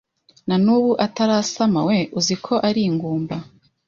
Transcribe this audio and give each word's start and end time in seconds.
Nanubu 0.47 0.91
Atarasama 1.05 1.79
we, 1.89 1.97
uziko 2.19 2.53
ari 2.67 2.81
ingumba 2.89 3.35